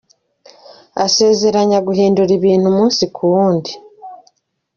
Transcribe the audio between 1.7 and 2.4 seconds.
guhindura